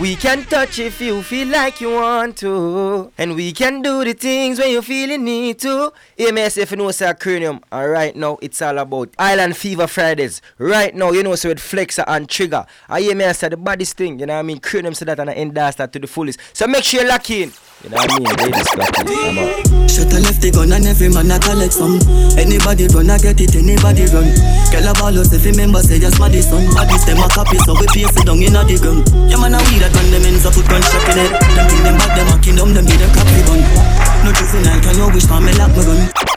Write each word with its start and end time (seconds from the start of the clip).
We 0.00 0.16
can 0.16 0.44
touch 0.44 0.78
if 0.78 1.00
you 1.00 1.22
feel 1.22 1.48
like 1.48 1.80
you 1.80 1.90
want 1.90 2.38
to. 2.38 3.12
And 3.18 3.34
we 3.36 3.52
can 3.52 3.82
do 3.82 4.02
the 4.04 4.14
things 4.14 4.58
when 4.58 4.70
you 4.70 4.82
feel 4.82 5.10
you 5.10 5.18
need 5.18 5.58
to. 5.60 5.92
Know 6.18 6.90
say 6.90 7.14
cranium. 7.14 7.60
And 7.70 7.90
right 7.90 8.16
now 8.16 8.38
it's 8.40 8.62
all 8.62 8.78
about 8.78 9.10
Island 9.18 9.56
Fever 9.56 9.86
Fridays. 9.86 10.40
Right 10.58 10.94
now, 10.94 11.12
you 11.12 11.22
know, 11.22 11.34
so 11.34 11.50
with 11.50 11.58
Flexer 11.58 12.04
and 12.06 12.28
Trigger. 12.28 12.64
I 12.88 13.00
AMS 13.00 13.38
said 13.38 13.52
the 13.52 13.56
baddest 13.58 13.96
thing, 13.96 14.18
you 14.18 14.26
know 14.26 14.34
what 14.34 14.40
I 14.40 14.42
mean? 14.42 14.60
Cranium 14.60 14.94
said 14.94 15.08
that 15.08 15.20
and 15.20 15.28
I 15.28 15.34
endorse 15.34 15.76
that 15.76 15.92
to 15.92 15.98
the 15.98 16.06
fullest. 16.06 16.40
So 16.54 16.66
make 16.66 16.84
sure 16.84 17.02
you 17.02 17.08
lock 17.08 17.30
in. 17.30 17.52
You 17.82 17.90
know 17.90 17.98
what 17.98 18.14
I 18.14 18.22
mean? 18.22 18.30
Ladies, 18.38 18.70
lock 18.78 18.94
in. 19.02 19.90
Shut 19.90 20.14
a 20.14 20.22
left 20.22 20.38
the 20.38 20.54
gun 20.54 20.70
and 20.70 20.86
every 20.86 21.10
man 21.10 21.34
a 21.34 21.36
collect 21.42 21.74
some. 21.74 21.98
Anybody 22.38 22.86
run, 22.94 23.10
I 23.10 23.18
get 23.18 23.42
it, 23.42 23.58
anybody 23.58 24.06
run. 24.14 24.30
Girl 24.70 24.86
a 24.86 24.94
ball 24.94 25.18
us 25.18 25.34
if 25.34 25.42
you 25.42 25.50
remember 25.50 25.82
say 25.82 25.98
just 25.98 26.22
my 26.22 26.30
son. 26.38 26.62
Bodies 26.78 27.02
them 27.02 27.18
a 27.18 27.26
copy 27.26 27.58
so 27.66 27.74
we 27.74 27.90
paste 27.90 28.14
it 28.14 28.22
down 28.22 28.38
in 28.38 28.54
a 28.54 28.62
the 28.62 28.78
gun. 28.78 29.02
Yeah 29.26 29.42
man 29.42 29.58
a 29.58 29.58
weed 29.66 29.82
that 29.82 29.90
when 29.98 30.14
them 30.14 30.22
ends 30.22 30.46
up 30.46 30.54
put 30.54 30.70
gunshot 30.70 31.10
in 31.10 31.26
it. 31.26 31.34
Them 31.34 31.66
think 31.66 31.82
them 31.82 31.98
bad, 31.98 32.14
them 32.14 32.30
a 32.30 32.34
kingdom, 32.38 32.70
them 32.70 32.86
need 32.86 33.02
them 33.02 33.10
copy 33.18 33.42
gun. 33.50 33.58
No 34.22 34.30
juvenile 34.30 34.78
can 34.78 34.94
you 35.02 35.10
wish 35.10 35.26
for 35.26 35.42
me 35.42 35.50
lock 35.58 35.74
my 35.74 35.82
gun. 35.82 36.31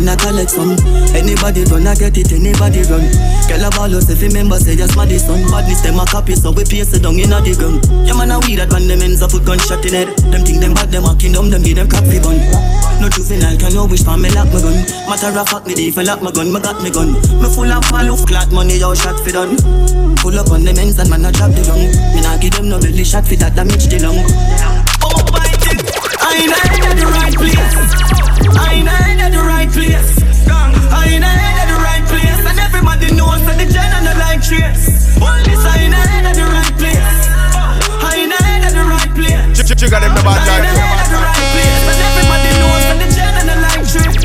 And 0.00 0.08
every 0.08 0.08
man 0.08 0.08
a 0.08 0.16
collect 0.16 0.50
some. 0.50 0.72
Anybody 1.12 1.62
I 1.68 1.94
get 1.94 2.16
it, 2.16 2.32
anybody 2.32 2.82
run. 2.88 3.04
Girl 3.48 3.64
a 3.68 4.00
if 4.00 4.22
you 4.22 4.28
remember 4.28 4.56
say 4.56 4.76
just 4.76 4.96
my 4.96 5.06
son. 5.16 5.44
Badness 5.50 5.80
them 5.82 5.98
a 6.00 6.06
copy 6.06 6.34
so 6.34 6.52
we 6.52 6.64
paste 6.64 6.96
it 6.96 7.02
down 7.02 7.18
in 7.18 7.32
a 7.32 7.40
the 7.40 7.52
gun. 7.56 7.80
Yeah 8.06 8.16
man 8.16 8.30
a 8.30 8.38
weed 8.40 8.56
that 8.56 8.72
when 8.72 8.88
them 8.88 9.02
ends 9.02 9.22
up 9.22 9.30
put 9.30 9.44
gunshot 9.44 9.84
in 9.84 9.94
it. 9.94 10.08
Them 10.30 10.44
think 10.44 10.60
them 10.60 10.74
bad, 10.74 10.90
them 10.90 11.04
a 11.04 11.14
kingdom, 11.16 11.50
them 11.50 11.62
need 11.62 11.76
them 11.76 11.88
copy 11.88 12.18
gun. 12.20 12.38
No 13.00 13.08
juvenile 13.08 13.56
can 13.58 13.72
you 13.72 13.84
wish 13.86 14.04
for 14.04 14.16
me 14.16 14.30
lock 14.32 14.48
my 14.52 14.60
gun. 14.60 14.76
Matter 15.08 15.32
of 15.36 15.48
fact, 15.48 15.66
me 15.66 15.74
dey 15.74 15.90
for 15.90 16.04
lock 16.04 16.22
my 16.22 16.30
gun, 16.32 16.52
me 16.52 16.60
got 16.60 16.80
me 16.82 16.90
gun. 16.90 17.12
Me 17.40 17.48
full 17.50 17.70
of 17.70 17.84
all 17.92 18.08
of 18.08 18.22
clot 18.26 18.50
money, 18.52 18.78
yo 18.80 18.94
shot 18.94 19.18
fi 19.20 19.32
done. 19.32 19.56
Pull 20.20 20.36
up 20.38 20.50
on 20.52 20.64
them 20.64 20.78
ends 20.78 20.98
and 20.98 21.10
man 21.10 21.24
a 21.24 21.32
drop 21.32 21.52
the 21.52 21.62
gun. 21.64 21.80
Me 22.14 22.20
nah 22.22 22.36
give 22.38 22.54
them 22.56 22.68
no 22.68 22.78
belly 22.80 23.04
shot 23.04 23.26
fi 23.26 23.36
that 23.36 23.56
damage 23.56 23.88
the 23.88 23.98
lung. 24.00 24.20
Oh 25.04 25.20
my 25.32 25.50
thing, 25.60 25.80
I 26.20 26.44
ain't 26.44 26.54
in 26.54 26.96
the 26.96 27.06
right 27.08 27.34
place. 27.34 28.20
I 28.56 28.84
ain't 28.84 29.19
in 29.84 29.92
the 29.92 29.96
right 29.96 30.04
place. 30.04 30.90
I 30.92 31.08
ain't 31.08 31.24
in 31.24 31.68
the 31.72 31.78
right 31.80 32.04
place, 32.08 32.40
and 32.44 32.58
everybody 32.58 33.08
knows 33.16 33.40
that 33.46 33.56
the 33.56 33.64
gen 33.64 33.92
and 33.96 34.04
the 34.06 34.14
like 34.20 34.42
trace. 34.44 35.16
All 35.20 35.40
this 35.44 35.64
I 35.64 35.88
ain't 35.88 35.94
in 35.96 36.34
the 36.36 36.44
right 36.44 36.74
place. 36.76 37.00
I 37.00 38.20
ain't 38.20 38.32
in 38.64 38.74
the 38.76 38.84
right 38.84 39.12
place. 39.16 39.56
Ch- 39.56 39.64
ch- 39.64 39.78
Trigger 39.78 40.00
them 40.00 40.14
the 40.14 40.22
bad 40.22 40.36
I 40.36 40.60
ain't 40.60 40.76
like 40.76 41.00
in 41.00 41.12
the 41.12 41.20
right 41.24 41.48
place, 41.56 41.84
and 41.88 42.00
everybody 42.08 42.50
knows 42.60 42.84
that 42.88 42.98
the 43.00 43.08
gen 43.16 43.34
and 43.40 43.48
the 43.48 43.56
like 43.64 43.84
trace. 43.88 44.20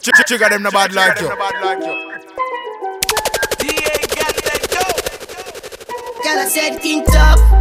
Ch- 0.00 0.14
ch- 0.16 0.24
Trigger 0.26 0.48
them 0.48 0.62
the 0.62 0.70
bad 0.70 0.92
like 0.94 1.20
you. 1.20 1.28
Girl, 6.22 6.38
I 6.38 6.48
said 6.48 6.80
king 6.80 7.04
top, 7.06 7.38
top. 7.38 7.59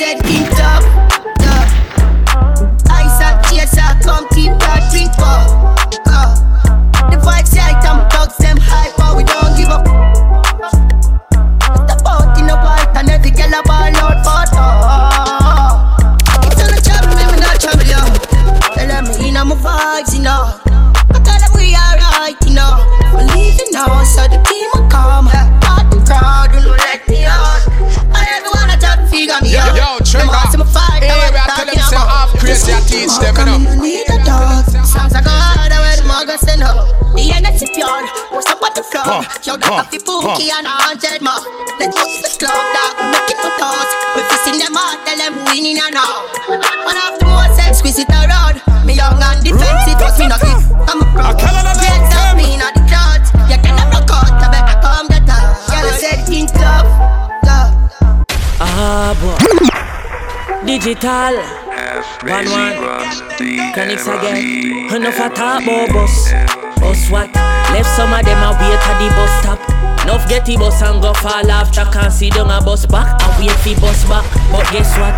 Said 0.00 0.18
king 0.24 0.46
top, 0.52 1.09
club? 39.58 39.90
Yo, 39.90 39.90
that 39.90 39.90
coffee 39.90 39.98
pookie 39.98 40.50
and 40.52 40.66
a 40.66 40.70
haunted 40.70 41.22
mouth. 41.22 41.46
Let's 41.80 41.96
go 41.96 42.04
to 42.04 42.20
the 42.22 42.30
club, 42.38 42.60
dog, 42.76 42.92
we 43.00 43.06
make 43.10 43.30
it 43.32 43.38
for 43.40 43.52
toast. 43.58 43.90
We 44.14 44.20
fisting 44.30 44.58
them 44.60 44.76
out, 44.76 45.00
tell 45.02 45.18
them 45.18 45.32
we 45.34 45.58
winning 45.58 45.80
and 45.80 45.96
all. 45.96 46.28
One 46.86 46.98
of 46.98 47.18
the 47.18 47.26
most 47.26 47.58
exquisite 47.58 48.10
around. 48.12 48.62
Me 48.84 48.94
young 48.94 49.18
and 49.18 49.42
defensive, 49.42 49.98
was 49.98 50.18
me 50.18 50.28
not 50.28 50.42
it. 50.44 50.60
I'm 50.86 51.02
a 51.02 51.06
pro. 51.10 51.24
Hands 51.34 52.14
up, 52.14 52.36
me 52.36 52.56
not 52.60 52.74
the 52.76 52.84
crowd. 52.86 53.22
You 53.48 53.58
cannot 53.58 53.90
rock 53.90 54.10
out, 54.12 54.30
I 54.38 54.46
better 54.52 54.78
come 54.78 55.08
get 55.08 55.26
out. 55.26 55.56
Yeah, 55.72 55.88
I 55.88 55.96
said 55.98 56.20
king 56.28 56.46
tough, 56.46 56.86
tough. 57.42 57.72
Ah, 58.60 59.16
boy. 59.18 59.34
Digital. 60.66 61.34
One 62.28 62.46
one. 62.52 62.76
Connects 63.74 64.06
again. 64.06 64.94
Enough 64.94 65.18
a 65.18 65.28
talk 65.30 65.62
about 65.62 66.69
bus. 66.80 67.10
What? 67.10 67.34
Left 67.72 67.86
some 67.94 68.12
of 68.12 68.24
them 68.24 68.42
a 68.42 68.50
wait 68.58 68.80
at 68.80 68.96
the 68.98 69.08
bus 69.14 69.30
stop. 69.40 69.59
Enough 70.10 70.28
get 70.28 70.44
the 70.44 70.56
bus 70.56 70.82
and 70.82 71.00
go 71.00 71.14
fall 71.14 71.48
off 71.52 71.70
track 71.70 71.94
and 71.94 72.12
see 72.12 72.30
down 72.30 72.50
a 72.50 72.60
bus 72.64 72.84
back. 72.84 73.22
And 73.22 73.46
wait 73.46 73.54
for 73.62 73.80
bus 73.80 74.02
back. 74.08 74.26
But 74.50 74.66
guess 74.72 74.90
what? 74.98 75.14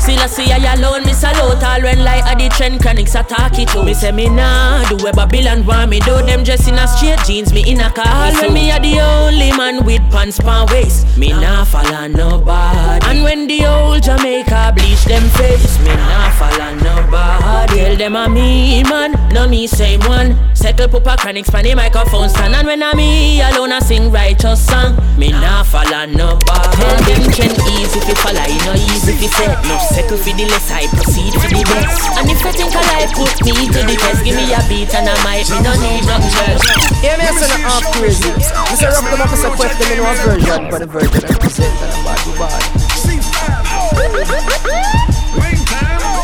Still 0.00 0.20
I 0.20 0.26
see 0.26 0.52
I 0.52 0.74
alone, 0.74 1.04
me 1.04 1.14
salute 1.14 1.64
all 1.64 1.82
when 1.82 2.04
like 2.04 2.22
at 2.22 2.38
the 2.38 2.48
trend 2.50 2.80
chronics 2.80 3.16
attack 3.16 3.58
it 3.58 3.70
too. 3.70 3.82
Me 3.82 3.92
say 3.92 4.12
me 4.12 4.28
nah 4.28 4.88
do 4.88 5.02
where 5.02 5.12
Babylon 5.12 5.66
want 5.66 5.90
me 5.90 5.98
do 5.98 6.22
them 6.22 6.44
dress 6.44 6.68
in 6.68 6.74
a 6.74 6.86
straight 6.86 7.18
jeans, 7.26 7.52
me 7.52 7.68
in 7.68 7.80
a 7.80 7.90
car. 7.90 8.30
When 8.34 8.54
me 8.54 8.70
a 8.70 8.78
the 8.78 9.00
only 9.00 9.50
man 9.50 9.84
with 9.84 10.02
pants 10.12 10.38
pan 10.38 10.68
waist, 10.70 11.18
me 11.18 11.30
nah 11.30 11.64
follow 11.64 12.06
nobody. 12.06 13.04
And 13.06 13.24
when 13.24 13.48
the 13.48 13.66
old 13.66 14.04
Jamaica 14.04 14.74
bleach 14.76 15.04
them 15.06 15.26
face, 15.30 15.76
me 15.80 15.90
nah 15.90 16.30
follow 16.38 16.72
nobody. 16.76 17.74
Tell 17.74 17.96
them 17.96 18.14
a 18.14 18.28
me 18.28 18.84
man, 18.84 19.10
no 19.32 19.48
me 19.48 19.66
same 19.66 20.00
one. 20.00 20.38
Settle 20.54 20.86
pupa 20.88 21.16
chronics 21.16 21.50
pan 21.50 21.64
the 21.64 21.74
microphone 21.74 22.28
stand 22.28 22.54
and 22.54 22.66
when 22.66 22.82
I 22.82 22.94
me 22.94 23.40
alone 23.40 23.72
I 23.72 23.80
sing 23.80 24.12
righteous 24.36 24.66
song, 24.66 24.92
me 25.18 25.30
nah 25.32 25.62
follow 25.62 26.04
nobody. 26.06 26.76
Tell 26.76 26.96
them 27.08 27.22
trend 27.32 27.56
easy 27.72 27.98
if 27.98 28.08
you 28.08 28.14
follow, 28.20 28.44
you 28.44 28.60
know 28.68 28.74
easy 28.76 29.12
if 29.12 29.22
you 29.22 29.28
say. 29.28 29.48
No 29.64 29.78
settle 29.80 30.18
for 30.18 30.32
the 30.36 30.44
less, 30.44 30.70
I 30.70 30.86
proceed 30.92 31.32
for 31.32 31.48
the 31.48 31.64
best. 31.64 32.18
And 32.20 32.28
if 32.28 32.40
you 32.44 32.52
think 32.52 32.76
I 32.76 32.82
like 33.00 33.12
put 33.16 33.32
me 33.44 33.66
to 33.72 33.80
the 33.80 33.96
test, 33.96 34.24
give 34.24 34.36
me 34.36 34.52
a 34.52 34.60
beat 34.68 34.92
and 34.94 35.08
I 35.08 35.16
might 35.24 35.48
me 35.48 35.58
no 35.64 35.72
need 35.80 36.04
nothing 36.04 36.36
else. 36.52 36.64
Yeah, 37.02 37.16
me 37.16 37.24
a 37.24 37.32
say 37.32 37.48
no 37.48 37.56
half 37.64 37.84
crazy. 37.96 38.28
Me 38.36 38.42
say 38.76 38.86
rough 38.92 39.08
them 39.08 39.20
up, 39.20 39.32
I 39.32 39.36
say 39.36 39.50
quest 39.56 39.78
them 39.80 39.92
in 39.92 40.00
one 40.04 40.16
version, 40.20 40.68
but 40.70 40.78
the 40.80 40.86
version 40.86 41.24
I 41.24 41.32
present 41.40 41.72
and 41.80 41.92
I'm 41.96 42.04
bad, 42.04 42.20
bad. 42.36 42.62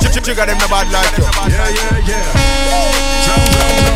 Ch- 0.03 0.13
ch- 0.13 0.23
Trigger 0.23 0.47
them 0.47 0.59
the 0.61 0.69
bad 0.69 0.87
like 0.93 1.17
you. 1.17 1.25
Yeah, 1.25 1.69
yeah, 1.73 2.09
yeah. 2.13 2.33
Zone, 2.69 2.93
zone, 3.25 3.49
zone, 3.57 3.92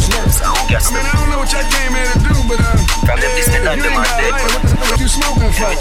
see 0.00 0.14
your 0.16 0.30
shoulders. 0.30 0.86
I 0.86 0.94
mean, 0.94 1.04
I 1.04 1.12
don't 1.14 1.28
know 1.30 1.38
what 1.38 1.50
y'all 1.52 1.66
came 1.70 1.94
here 1.94 2.08
to 2.10 2.18
do, 2.18 2.34
but 2.48 2.60
uh, 2.60 2.76
From 3.06 3.18
them 3.20 3.32
this 3.36 3.48
if 3.48 3.54
you 3.54 3.62
them 3.64 3.78
ain't 3.78 3.94
are 3.94 4.04
got 4.04 4.18
dead. 4.18 4.32
light, 4.32 4.48
what 4.54 4.62
the 4.62 4.74
fuck 4.78 4.98
you 5.00 5.08
smoking 5.08 5.52
for? 5.54 5.72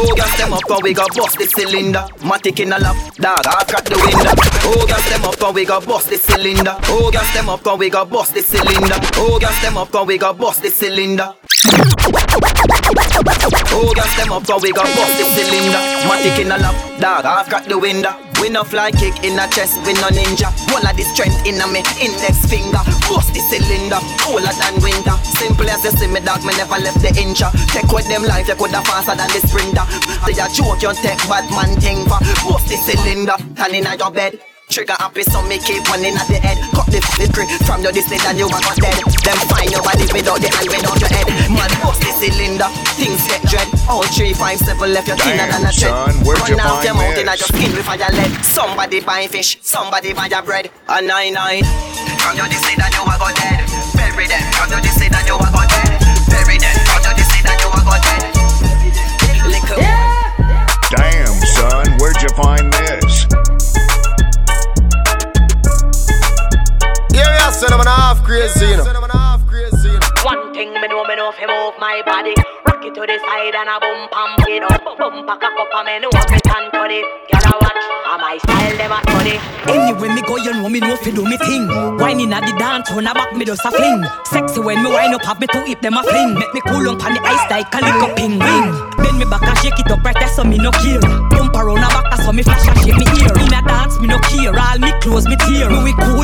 Oh, 0.00 0.14
gas 0.14 0.36
them 0.38 0.52
up 0.52 0.70
and 0.70 0.82
we 0.82 0.92
go 0.94 1.04
bust 1.16 1.38
the 1.38 1.46
cylinder. 1.46 2.04
Matic 2.22 2.60
in 2.60 2.72
a 2.72 2.78
lap, 2.78 2.96
dog, 3.16 3.46
I 3.46 3.64
crack 3.64 3.84
the 3.84 3.96
window. 3.98 4.32
Oh, 4.68 4.86
gas 4.86 5.08
them 5.08 5.24
up 5.24 5.40
and 5.42 5.54
we 5.54 5.64
go 5.64 5.80
bust 5.80 6.10
the 6.10 6.16
cylinder. 6.18 6.76
Oh, 6.84 7.10
gas 7.10 7.32
them 7.34 7.48
up 7.48 7.66
and 7.66 7.78
we 7.78 7.90
go 7.90 8.04
bust 8.04 8.34
the 8.34 8.42
cylinder. 8.42 8.94
Oh, 9.16 9.38
gas 9.40 9.60
them 9.62 9.76
up 9.78 9.94
and 9.94 10.06
we 10.06 10.18
go 10.18 10.32
bust 10.34 10.62
the 10.62 10.70
cylinder. 10.70 11.34
Oh, 13.72 13.92
gas 13.94 14.16
them 14.16 14.32
up 14.32 14.48
and 14.48 14.62
we 14.62 14.72
go 14.72 14.82
bust 14.82 15.18
the 15.18 15.24
cylinder. 15.34 15.80
Matic 16.06 16.38
in 16.38 16.52
a 16.52 16.58
lap, 16.58 17.00
dog, 17.00 17.24
I 17.24 17.44
crack 17.48 17.64
the 17.64 17.78
window. 17.78 18.27
We 18.40 18.48
no 18.48 18.62
fly 18.64 18.90
kick 18.90 19.24
in 19.24 19.38
a 19.38 19.48
chest, 19.50 19.78
we 19.84 19.92
no 19.94 20.08
ninja. 20.08 20.48
One 20.72 20.86
of 20.86 20.96
the 20.96 21.02
strength 21.02 21.46
in 21.46 21.60
a 21.60 21.66
me 21.66 21.82
index 21.98 22.46
finger. 22.46 22.82
Bust 23.10 23.34
the 23.34 23.42
cylinder, 23.42 23.98
cooler 24.22 24.54
than 24.54 24.78
winter. 24.82 25.16
Simple 25.24 25.68
as 25.68 25.84
you 25.84 25.90
see 25.90 26.06
me 26.06 26.20
dog, 26.20 26.44
me 26.44 26.54
never 26.56 26.78
left 26.78 27.02
the 27.02 27.10
inch. 27.18 27.42
Take 27.72 27.90
with 27.90 28.06
them 28.08 28.22
life, 28.22 28.48
you 28.48 28.54
coulda 28.54 28.82
faster 28.86 29.16
than 29.16 29.28
the 29.34 29.40
sprinter. 29.42 29.84
They 30.24 30.38
a 30.38 30.46
joke, 30.48 30.82
you 30.82 30.94
take 31.02 31.22
bad 31.26 31.50
man 31.50 31.74
thing 31.80 32.06
for. 32.06 32.20
Bust 32.46 32.68
the 32.70 32.76
cylinder, 32.78 33.36
and 33.38 33.74
in 33.74 33.98
your 33.98 34.10
bed. 34.10 34.40
Trigger 34.68 34.96
happy, 35.00 35.22
so 35.24 35.40
me 35.48 35.56
keep 35.58 35.80
one 35.88 36.04
in 36.04 36.12
at 36.12 36.28
the 36.28 36.36
head. 36.36 36.60
Cut 36.76 36.86
the 36.92 37.00
flicker 37.16 37.48
from 37.64 37.80
your 37.80 37.90
distance 37.92 38.20
and 38.28 38.36
you 38.36 38.44
are 38.46 38.60
got 38.60 38.76
dead. 38.76 39.00
Them 39.24 39.38
find 39.48 39.72
nobody 39.72 40.04
without 40.12 40.38
the 40.44 40.52
hand, 40.52 40.68
without 40.68 41.00
your 41.00 41.08
head. 41.08 41.24
Man, 41.48 41.72
bust 41.80 42.04
the 42.04 42.12
cylinder, 42.20 42.68
things 43.00 43.24
get 43.26 43.40
dread. 43.48 43.64
All 43.88 44.04
three, 44.12 44.36
five, 44.36 44.60
seven 44.60 44.92
left 44.92 45.08
your 45.08 45.16
thinner 45.16 45.48
than 45.48 45.64
a 45.64 45.72
thread. 45.72 45.88
son, 45.88 46.12
where'd 46.20 46.44
you 46.52 46.60
Run 46.60 46.68
out 46.68 46.84
your 46.84 46.94
mouth 46.94 47.16
in 47.16 47.26
this? 47.26 47.40
your 47.40 47.48
skin 47.48 47.70
with 47.72 47.86
fire 47.88 48.12
lead. 48.12 48.32
Somebody 48.44 49.00
buy 49.00 49.26
fish, 49.26 49.56
somebody 49.62 50.12
buy 50.12 50.28
your 50.28 50.42
bread. 50.44 50.70
A 50.88 51.00
nine 51.00 51.32
nine. 51.32 51.64
From 52.20 52.36
your 52.36 52.48
distance 52.52 52.76
and 52.76 52.92
you 52.92 53.02
are 53.08 53.18
got 53.18 53.32
dead. 53.40 53.64
Bury 53.96 54.28
them. 54.28 54.44
From 54.52 54.68
your 54.68 54.80
distance 54.84 55.16
and 55.16 55.26
you 55.26 55.34
are 55.34 55.52
got 55.52 55.64
dead. 55.64 55.96
Bury 56.28 56.60
them. 56.60 56.87
And 73.58 73.68
a 73.68 73.76
boom 73.82 74.06
pam 74.14 74.38
it 74.46 74.62
up 74.62 74.84
Boom 74.98 75.26
pack 75.26 75.42
a 75.42 75.48
cup 75.50 75.74
and 75.74 75.86
me 75.86 75.98
know 75.98 76.10
fi 76.14 76.38
stand 76.38 76.70
to 76.70 76.86
it 76.86 77.02
Girl 77.26 77.42
a 77.42 77.54
watch, 77.58 77.82
and 77.82 78.20
my 78.22 78.38
style 78.38 78.76
them 78.78 78.94
a 78.94 78.98
study 79.02 79.36
Anyway, 79.66 80.08
me 80.14 80.22
go, 80.22 80.36
you 80.36 80.54
know 80.54 80.68
me 80.68 80.80
know 80.80 80.96
fi 80.96 81.10
do 81.10 81.24
me 81.24 81.36
thing. 81.36 81.68
Wine 81.98 82.20
inna 82.20 82.40
the 82.40 82.54
dance, 82.56 82.88
turn 82.88 83.06
a 83.06 83.12
back, 83.12 83.34
me 83.36 83.44
just 83.44 83.64
a 83.66 83.70
fling. 83.70 84.00
Sexy 84.24 84.60
when 84.60 84.82
me 84.82 84.88
wine 84.88 85.12
up, 85.12 85.22
have 85.24 85.40
me 85.40 85.46
two 85.46 85.62
hip 85.64 85.80
them 85.82 85.98
a 85.98 86.02
fling. 86.02 86.34
Make 86.34 86.54
me 86.54 86.60
cool 86.64 86.88
on 86.88 86.96
the 86.96 87.20
ice 87.20 87.44
like 87.50 87.68
a 87.74 87.80
lick 87.84 88.00
up 88.00 88.16
penguin. 88.16 88.72
Bend 88.96 89.18
me 89.18 89.26
back 89.28 89.42
and 89.42 89.58
shake 89.58 89.78
it 89.78 89.90
up 89.90 90.02
right 90.02 90.16
there, 90.16 90.32
so 90.32 90.44
me 90.44 90.56
no 90.56 90.70
care. 90.72 91.00
Bump 91.28 91.52
around 91.52 91.84
a 91.84 91.88
back, 91.92 92.16
so 92.22 92.32
me 92.32 92.42
flash 92.42 92.64
and 92.64 92.78
shake 92.80 92.96
me 92.96 93.04
ear. 93.20 93.34
In 93.44 93.52
a 93.52 93.60
dance, 93.60 94.00
me 94.00 94.08
no 94.08 94.18
care. 94.24 94.56
All 94.56 94.78
me 94.78 94.92
clothes, 95.04 95.28
me 95.28 95.36
tear. 95.44 95.68
Me 95.68 95.84
we 95.84 95.92
cool 96.00 96.17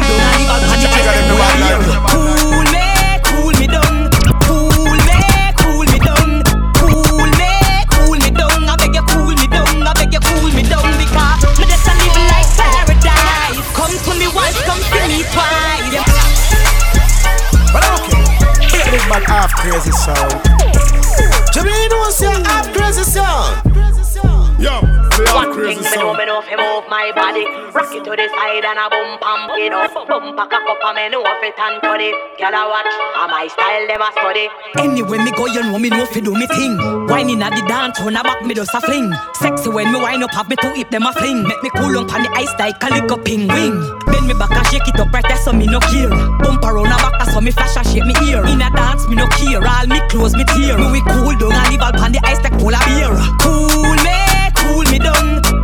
my 26.95 27.11
body 27.11 27.43
Rock 27.75 27.91
it 27.91 28.07
to 28.07 28.15
the 28.15 28.27
side 28.31 28.63
and 28.63 28.79
a 28.79 28.87
boom 28.87 29.19
pam 29.19 29.51
it 29.59 29.75
up 29.75 29.91
pack 30.39 30.55
a 30.55 30.59
cup 30.63 30.79
and 30.87 30.95
me 30.95 31.11
know 31.11 31.27
fi 31.43 31.51
stand 31.51 31.83
to 31.83 31.91
it 31.99 32.15
Girl 32.39 32.55
a 32.55 32.63
watch, 32.71 32.87
and 32.87 33.31
my 33.35 33.51
style 33.51 33.87
them 33.91 33.99
a 33.99 34.09
study 34.15 34.47
Anyway, 34.79 35.19
me 35.19 35.35
go, 35.35 35.47
you 35.51 35.63
know 35.67 35.79
me 35.79 35.91
know 35.91 36.07
fi 36.07 36.21
do 36.21 36.31
me 36.35 36.47
thing. 36.47 36.79
Wine 37.11 37.31
inna 37.31 37.51
the 37.51 37.63
dance, 37.67 37.99
turn 37.99 38.15
a 38.15 38.23
back, 38.23 38.43
me 38.47 38.55
just 38.55 38.75
a 38.75 38.81
fling. 38.81 39.11
Sexy 39.35 39.71
when 39.71 39.91
me 39.91 39.99
wine 39.99 40.23
up, 40.23 40.31
have 40.35 40.49
me 40.49 40.57
two 40.57 40.71
hip 40.75 40.91
them 40.91 41.07
a 41.07 41.13
fling. 41.15 41.43
Make 41.43 41.63
me 41.63 41.71
cool 41.75 41.99
on 41.99 42.07
the 42.07 42.31
ice 42.35 42.53
like 42.59 42.83
a 42.83 42.89
lick 42.95 43.11
up 43.11 43.25
penguin. 43.25 43.75
Bend 44.07 44.27
me 44.27 44.35
back 44.35 44.51
and 44.55 44.67
shake 44.67 44.87
it 44.87 44.99
up 45.01 45.11
right 45.11 45.25
there, 45.27 45.39
so 45.39 45.53
me 45.53 45.67
no 45.67 45.81
care. 45.81 46.11
Bump 46.43 46.63
around 46.63 46.95
a 46.95 46.97
back, 46.99 47.23
so 47.31 47.41
me 47.41 47.51
flash 47.51 47.77
and 47.77 47.87
shake 47.87 48.07
me 48.07 48.15
ear. 48.31 48.45
In 48.47 48.63
a 48.63 48.71
dance, 48.71 49.07
me 49.09 49.17
no 49.17 49.27
care. 49.35 49.63
All 49.63 49.87
me 49.87 49.99
clothes, 50.11 50.35
me 50.35 50.45
tear. 50.45 50.79
Me 50.79 50.91
we 50.91 51.01
cool 51.11 51.35
down 51.39 51.55
and 51.55 51.71
leave 51.71 51.83
all 51.83 51.95
on 51.99 52.13
the 52.13 52.21
ice 52.23 52.43
like 52.43 52.55
polar 52.59 52.83
beer. 52.87 53.15
Cool 53.43 53.95
me, 54.07 54.19
cool 54.55 54.85
me 54.91 54.99
down. 54.99 55.64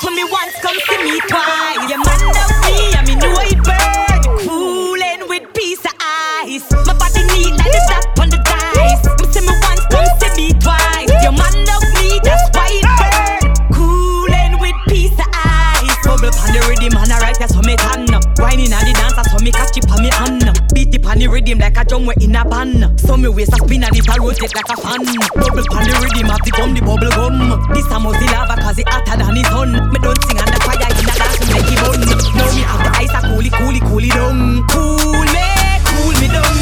To 0.00 0.10
me 0.10 0.24
once, 0.24 0.54
come 0.60 0.76
see 0.88 1.04
me 1.04 1.20
twice. 1.28 1.90
Your 1.90 2.09
drum 21.90 22.06
we 22.06 22.14
in 22.22 22.36
a 22.36 22.44
band. 22.46 23.00
So 23.00 23.16
me 23.16 23.28
waist 23.28 23.52
a 23.52 23.56
spin 23.58 23.82
and 23.82 23.90
it 23.90 24.06
a 24.06 24.14
rotate 24.22 24.54
like 24.54 24.70
a 24.70 24.76
fan. 24.78 25.02
Bubble 25.34 25.66
pon 25.66 25.82
the 25.82 25.98
rhythm 25.98 26.30
of 26.30 26.38
the 26.46 26.50
gum, 26.54 26.70
the 26.70 26.80
bubble 26.86 27.10
gum. 27.10 27.58
This 27.74 27.90
a 27.90 27.98
must 27.98 28.22
lava 28.30 28.54
cause 28.62 28.78
it 28.78 28.86
hotter 28.86 29.18
than 29.18 29.34
the 29.34 29.42
sun. 29.50 29.74
Me 29.90 29.98
don't 29.98 30.14
sing 30.22 30.38
the 30.38 30.58
fire 30.62 30.86
in 30.86 31.02
the 31.02 31.14
dance 31.18 31.42
make 31.50 31.66
it 31.66 31.82
burn. 31.82 31.98
Now 32.38 32.46
me 32.54 32.62
have 32.62 32.86
the 32.86 32.90
ice 32.94 33.10
a 33.10 33.20
cool 33.26 33.42
it, 33.42 33.82
cool 33.90 34.06
down. 34.06 34.62
Cool 34.70 35.18
me, 35.34 35.46
cool 35.82 36.14
me 36.14 36.30
down. 36.30 36.56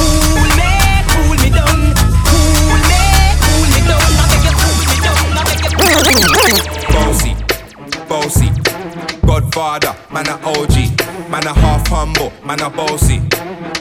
Cool 0.00 0.48
me, 0.56 0.72
cool 1.12 1.36
me 1.36 1.48
down. 1.52 1.80
Cool 2.24 2.80
me, 2.88 3.04
cool 3.36 3.68
me 3.68 3.80
down. 3.84 4.00
I 4.00 4.24
beg 4.32 4.48
you, 4.48 4.54
cool 4.64 4.80
me 4.88 4.96
down. 5.04 5.28
I 5.36 6.00
beg 6.08 6.24
you. 6.24 6.32
Bossy, 6.88 7.36
bossy, 8.08 8.48
Godfather, 9.28 9.92
man 10.08 10.24
a 10.24 10.40
OG, 10.40 10.96
man 11.28 11.44
a 11.44 11.52
half 11.52 11.84
humble, 11.92 12.32
man 12.48 12.64
a 12.64 12.72
bossy. 12.72 13.20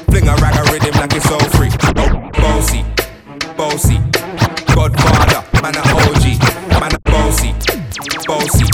Fling 0.10 0.28
a 0.28 0.36
rag 0.36 0.56
a 0.58 0.72
rhythm 0.72 0.96
like 1.00 1.14
it's 1.14 1.30
all 1.30 1.40
free. 1.56 1.70
Oh, 1.98 2.30
bossy, 2.34 2.84
bossy, 3.56 3.98
Godfather, 4.74 5.46
man 5.62 5.76
a 5.76 5.82
OG, 5.86 6.26
man 6.82 6.96
a 6.96 7.00
bossy, 7.06 7.54
bossy. 8.26 8.66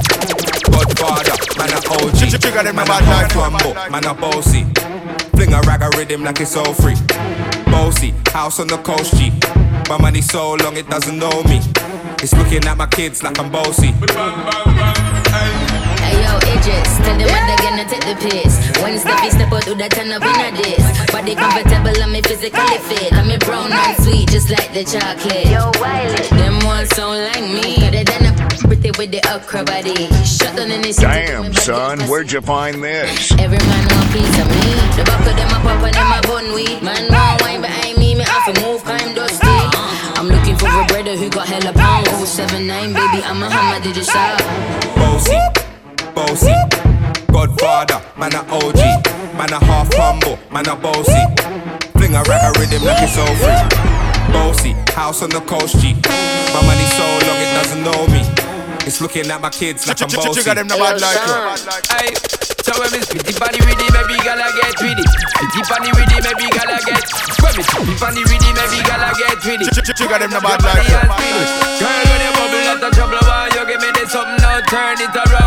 Godfather, 0.72 1.36
man 1.58 1.74
a 1.74 1.80
OG, 1.92 2.74
man 2.74 2.78
a 2.78 2.84
about 2.84 3.04
half 3.04 3.36
like 3.36 3.52
humble, 3.52 3.74
man 3.92 4.06
a 4.06 4.14
bossy. 4.14 4.64
Fling 5.36 5.54
a 5.54 5.62
rag 5.62 5.82
a 5.82 5.90
rhythm 5.98 6.24
like 6.24 6.40
it's 6.40 6.56
all 6.56 6.74
free. 6.74 6.96
Bossy, 7.66 8.14
house 8.32 8.60
on 8.60 8.68
the 8.68 8.78
coast 8.78 9.16
G. 9.18 9.32
My 9.90 9.98
money 10.00 10.22
so 10.22 10.54
long 10.54 10.78
it 10.78 10.90
doesn't 10.90 11.18
know 11.18 11.44
me. 11.44 11.60
It's 12.24 12.34
looking 12.34 12.66
at 12.66 12.78
my 12.78 12.88
kids 12.88 13.22
like 13.24 13.38
I'm 13.40 13.52
bossy. 13.52 13.94
Hey 16.06 16.22
yo, 16.22 16.38
Idris, 16.54 16.92
tell 17.02 17.18
them 17.18 17.28
what 17.34 17.44
they 17.50 17.58
gonna 17.66 17.86
take 17.90 18.06
the 18.06 18.16
piss. 18.22 18.54
When 18.82 18.94
Steffi 19.02 19.30
step 19.34 19.52
out, 19.52 19.66
do 19.66 19.74
that 19.82 19.92
turn 19.92 20.12
up 20.14 20.22
in 20.22 20.38
a 20.38 20.52
diss. 20.54 20.86
Body 21.10 21.34
comfortable, 21.34 21.98
I'm 21.98 22.12
me 22.14 22.22
physically 22.22 22.78
fit. 22.86 23.12
I'm 23.14 23.28
me 23.28 23.38
brown 23.42 23.74
and 23.74 23.98
sweet, 24.04 24.30
just 24.30 24.50
like 24.54 24.70
the 24.74 24.84
chocolate. 24.86 25.50
Yo, 25.50 25.74
Wiley, 25.82 26.22
them 26.38 26.62
ones 26.66 26.94
sound 26.94 27.26
like 27.34 27.42
me. 27.42 27.82
It 27.90 28.06
done 28.06 28.30
up 28.30 28.38
pretty 28.62 28.92
with 29.02 29.10
the 29.10 29.22
okra 29.34 29.64
body. 29.66 30.06
Shut 30.22 30.54
down 30.56 30.70
in 30.70 30.84
city, 30.94 31.02
Damn, 31.02 31.54
son, 31.54 32.00
where'd 32.06 32.32
you 32.32 32.42
find 32.42 32.84
this? 32.84 33.32
Every 33.42 33.58
man 33.58 33.84
want 33.90 34.10
piece 34.14 34.38
of 34.38 34.48
me. 34.54 34.70
The 34.94 35.04
back 35.10 35.26
of 35.26 35.34
them 35.34 35.50
a 35.50 35.60
pop 35.66 35.82
and 35.82 35.96
them 35.98 36.12
a 36.14 36.20
bun 36.30 36.54
weed. 36.54 36.86
Man 36.86 37.10
want 37.10 37.42
wine 37.42 37.62
behind 37.66 37.98
me, 37.98 38.14
me 38.14 38.24
have 38.24 38.46
to 38.54 38.54
move, 38.62 38.82
I'm 38.86 39.16
dusty. 39.18 39.58
I'm 40.22 40.28
looking 40.30 40.58
for 40.58 40.70
a 40.70 40.86
brother 40.86 41.18
who 41.18 41.30
got 41.34 41.48
hella 41.50 41.74
pound. 41.74 42.08
079, 42.22 42.94
baby, 42.94 43.20
I'm 43.26 43.42
a 43.42 43.50
hammer, 43.50 43.82
did 43.84 43.98
you 43.98 44.04
shout? 44.04 44.42
bossy, 44.96 45.40
bossy. 46.28 46.54
Godfather, 47.32 48.02
man 48.18 48.34
a 48.34 48.42
OG, 48.50 48.80
man 49.38 49.52
a 49.54 49.60
half 49.64 49.90
humble, 49.94 50.40
man 50.52 50.68
a 50.68 50.76
bossy. 50.76 51.24
Fling 51.98 52.16
a 52.16 52.24
rag 52.24 52.42
a 52.50 52.60
rhythm 52.60 52.84
like 52.84 53.04
it's 53.04 53.18
all 53.18 53.36
free. 53.38 53.62
Bossy, 54.34 54.72
house 54.94 55.22
on 55.22 55.30
the 55.30 55.42
coast 55.42 55.78
G. 55.80 55.94
My 56.54 56.62
money 56.66 56.88
so 56.98 57.06
long 57.28 57.40
it 57.40 57.52
doesn't 57.54 57.84
know 57.84 58.08
me. 58.08 58.22
It's 58.88 59.02
looking 59.02 59.30
at 59.30 59.42
my 59.42 59.50
kids 59.50 59.88
like 59.88 60.02
I'm 60.02 60.10
bossy. 60.10 60.42
Trigger 60.42 60.56
them 60.56 60.68
about 60.72 61.02
like 61.02 61.20
you. 61.26 61.34
Aye, 61.94 62.14
so 62.64 62.72
when 62.80 62.90
me 62.94 63.00
spit 63.02 63.26
it 63.30 63.42
on 63.42 63.52
the 63.54 63.60
rhythm, 63.66 63.90
maybe 63.94 64.16
gala 64.24 64.48
get 64.56 64.78
with 64.82 64.98
it. 65.02 65.10
Spit 65.10 65.56
it 65.58 65.70
on 65.74 65.82
the 65.86 65.92
rhythm, 65.94 66.22
maybe 66.26 66.46
gala 66.54 66.78
get. 66.86 67.04
When 67.44 67.54
me 67.54 67.64
spit 67.66 67.90
it 67.92 68.02
on 68.02 68.14
the 68.16 68.24
rhythm, 68.26 68.54
maybe 68.56 68.80
gala 68.88 69.10
get 69.14 69.40
with 69.46 69.62
it. 69.68 69.96
Trigger 69.98 70.20
them 70.22 70.34
about 70.34 70.62
like 70.64 70.88
you. 70.88 70.96
and 70.96 71.12
feel 71.18 71.38
it. 71.44 71.50
Girl, 71.82 72.02
when 72.10 72.20
you 72.24 72.32
bubble 72.34 72.66
out 72.72 72.80
the 72.82 72.90
trouble, 72.96 73.22
why 73.26 73.50
you 73.54 73.64
give 73.68 73.82
me 73.82 73.90
this 73.94 74.10
something 74.14 74.38
now? 74.42 74.62
Turn 74.70 74.98
it 75.02 75.14
around 75.14 75.45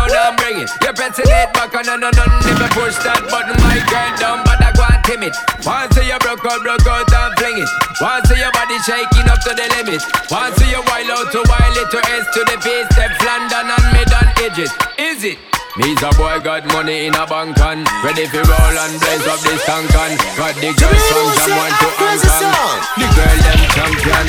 and 1.09 1.15
bring 1.15 1.25
it. 1.25 1.39
You're 1.39 1.49
pressing 1.49 1.49
it 1.49 1.49
back 1.53 1.73
on 1.73 1.89
and 1.89 2.03
on 2.03 2.13
and 2.13 2.45
never 2.45 2.69
push 2.73 2.97
that 3.01 3.25
button, 3.29 3.57
my 3.61 3.81
girl 3.89 4.13
down, 4.19 4.43
but 4.45 4.61
I 4.61 4.71
go 4.73 4.85
and 4.85 5.01
timid. 5.05 5.33
Once 5.65 5.97
you 5.97 6.17
broke 6.21 6.45
out, 6.45 6.61
broke 6.61 6.87
out 6.87 7.09
and 7.09 7.33
fling 7.37 7.57
it. 7.57 7.69
Once 8.01 8.29
your 8.29 8.51
body 8.53 8.77
shaking 8.85 9.27
up 9.29 9.39
to 9.45 9.51
the 9.57 9.65
limit. 9.77 10.01
Once 10.29 10.59
you 10.69 10.81
wild 10.85 11.09
out 11.09 11.31
to 11.33 11.41
wild 11.49 11.77
it 11.77 11.89
to 11.91 11.99
S 12.13 12.25
to 12.33 12.41
the 12.45 12.57
face, 12.61 12.87
step 12.93 13.11
London 13.25 13.73
and 13.73 13.85
mid 13.93 14.11
and 14.11 14.29
edges. 14.43 14.71
Is 14.97 15.23
it? 15.23 15.37
Me's 15.77 16.01
a 16.01 16.09
boy 16.17 16.39
got 16.41 16.65
money 16.73 17.05
in 17.05 17.15
a 17.15 17.25
bank 17.25 17.57
and 17.61 17.85
ready 18.03 18.25
for 18.27 18.41
roll 18.43 18.77
and 18.77 18.99
blaze 18.99 19.27
up 19.29 19.39
this 19.41 19.63
tank 19.65 19.93
and 19.93 20.17
got 20.35 20.55
the 20.57 20.73
girls 20.73 21.03
from 21.09 21.29
Jamaica 21.45 21.89
to 21.97 22.09
Hong 22.09 22.49
Kong. 22.53 22.79
The 22.97 23.07
girl 23.15 23.37
them 23.45 23.61
champion. 23.73 24.25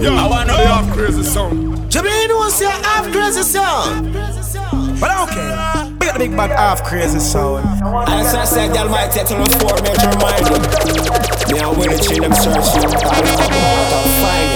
Yo, 0.00 0.10
they 0.46 0.66
are 0.66 0.84
crazy 0.94 1.22
sound. 1.22 1.83
Jimmy, 2.58 2.72
you 2.72 2.78
know 2.78 2.80
say 2.80 2.82
half 2.82 3.12
crazy 3.12 3.42
sound. 3.42 4.12
But 5.00 5.10
okay. 5.28 5.94
Big 5.98 6.12
the 6.12 6.18
big 6.18 6.36
bad 6.36 6.50
half 6.50 6.84
crazy 6.84 7.18
sound. 7.18 7.66
I 7.84 8.22
just 8.22 8.52
say, 8.52 8.68
girl, 8.68 8.88
might 8.88 9.10
take 9.10 9.26
to 9.28 9.34
the 9.34 9.46
four 9.58 9.74
major 9.82 10.12
mind. 10.22 10.44
Me 11.52 11.58
and 11.58 11.76
Willie 11.76 11.98
Chin, 11.98 12.22
them 12.22 12.32
searching. 12.32 12.84
I'll 12.84 14.06
find 14.22 14.50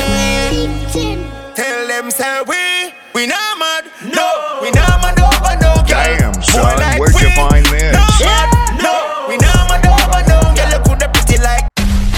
them. 0.95 1.55
Tell 1.55 1.87
them, 1.89 2.11
say 2.11 2.43
we, 2.47 2.93
we 3.15 3.27
not 3.27 3.59
mad. 3.59 3.85
No, 4.15 4.61
we 4.63 4.71
not 4.71 5.03
mad 5.03 5.19
over 5.19 5.55
no 5.59 5.75
girl. 5.83 6.07
Damn, 6.07 6.33
Boy 6.33 6.41
son, 6.43 6.79
like 6.79 7.01
where'd 7.01 7.15
you 7.15 7.31
find 7.35 7.67
this? 7.67 7.93
No, 7.93 8.07
mad. 8.23 8.49
no, 8.79 9.27
we 9.29 9.37
not 9.39 9.67
mad 9.69 9.87
over 9.87 10.23
no 10.31 10.39
girl. 10.55 10.71
You 10.71 10.79
coulda 10.87 11.09
pretty 11.13 11.43
like. 11.43 11.67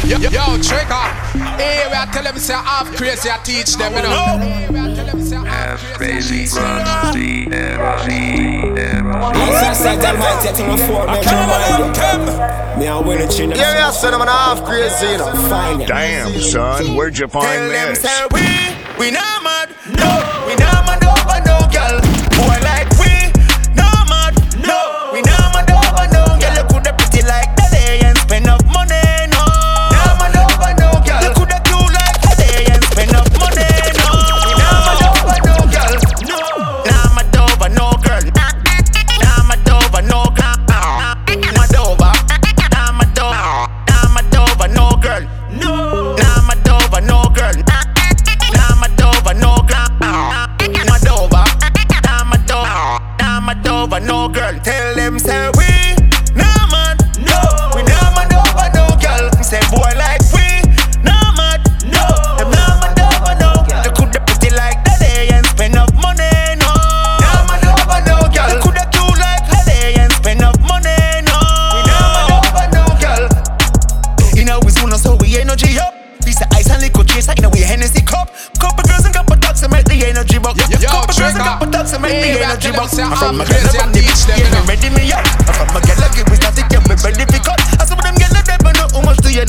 Yo, 0.04 0.18
yo, 0.18 0.60
trigger. 0.62 1.19
Hey, 1.60 1.86
we 1.88 1.94
are 1.94 2.06
tell 2.06 2.24
them 2.24 2.38
say 2.38 2.54
half 2.54 2.88
crazy. 2.96 3.28
I 3.30 3.36
teach 3.44 3.76
them, 3.76 3.92
you 3.92 4.02
know. 4.02 5.44
Half 5.44 5.80
crazy 5.94 6.48
runs 6.58 6.88
DMC. 7.14 8.10
I 9.32 9.50
just 9.68 9.82
say, 9.82 9.94
girl, 10.00 10.16
might 10.16 10.40
take 10.42 10.56
to 10.56 10.62
the 10.62 10.76
four 10.86 11.04
major 11.06 11.36
mind. 11.36 12.78
Me 12.80 12.86
and 12.86 13.06
Willie 13.06 13.28
Chin, 13.28 13.50
them 13.50 13.58
Yeah, 13.58 13.74
yeah, 13.74 13.90
searching. 13.90 14.12
son, 14.12 14.14
I'm 14.14 14.22
an 14.22 14.28
half 14.28 14.64
crazy, 14.64 15.06
you 15.12 15.18
know. 15.18 15.32
Find 15.50 15.80
them. 15.82 15.88
Damn, 15.88 16.40
son, 16.40 16.96
where'd 16.96 17.18
you 17.18 17.28
find 17.28 17.44
Tell 17.44 17.58
find 17.58 17.70
them, 17.70 17.88
this? 17.90 18.00
say 18.00 18.26
we, 18.32 18.40
we 18.98 19.10
not 19.10 19.42
mad. 19.42 19.68
No, 20.00 20.46
we 20.46 20.54
not 20.56 20.86
mad 20.86 21.02
no 21.02 21.12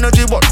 energy 0.02 0.26
but. 0.28 0.51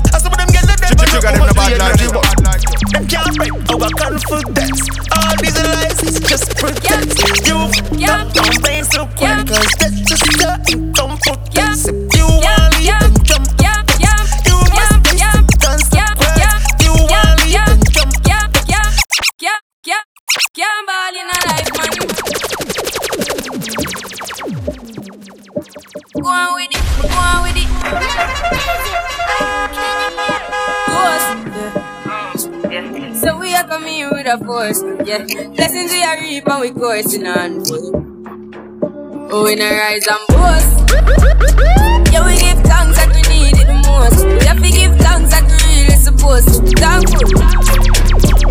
Coursing 37.01 37.27
on. 37.27 37.63
Oh, 39.32 39.44
we 39.46 39.56
not 39.56 39.72
rise 39.72 40.06
and 40.08 40.20
boast. 40.36 40.91
Yeah, 42.12 42.25
we 42.27 42.36
give 42.39 42.60
thanks 42.68 42.98
that 42.98 43.10
we 43.15 43.22
need 43.32 43.56
it 43.56 43.68
the 43.68 43.75
most. 43.88 44.25
We 44.25 44.46
have 44.46 44.60
to 44.62 44.70
give 44.70 44.98
thanks 45.00 45.32
that 45.32 45.46
we 45.48 45.56
really 45.79 45.96
supposed 45.96 46.48
to. 46.50 46.75
Thankful. 46.75 47.24